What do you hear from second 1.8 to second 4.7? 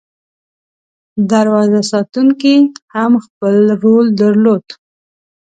ساتونکي هم خپل رول درلود.